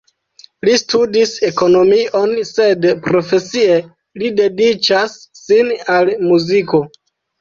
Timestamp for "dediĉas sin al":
4.41-6.15